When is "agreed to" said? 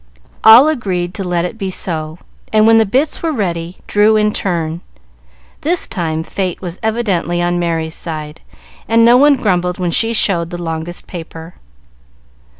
0.67-1.23